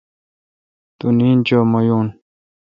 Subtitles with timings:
[0.97, 2.07] تو نیند چو مہ یون۔